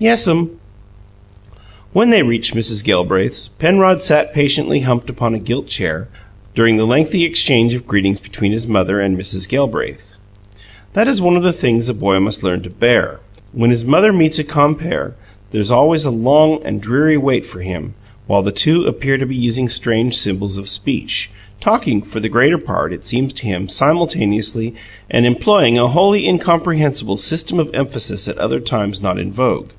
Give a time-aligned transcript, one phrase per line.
[0.00, 0.50] "Yes'm."
[1.92, 2.84] When they reached Mrs.
[2.84, 6.06] Gelbraith's, Penrod sat patiently humped upon a gilt chair
[6.54, 9.00] during the lengthy exchange of greetings between his mother.
[9.00, 9.48] and Mrs.
[9.48, 10.12] Gelbraith.
[10.92, 13.18] That is one of the things a boy must learn to bear:
[13.50, 15.16] when his mother meets a compeer
[15.50, 17.94] there is always a long and dreary wait for him,
[18.28, 22.58] while the two appear to be using strange symbols of speech, talking for the greater
[22.58, 24.76] part, it seems to him, simultaneously,
[25.10, 29.70] and employing a wholly incomprehensible system of emphasis at other times not in vogue.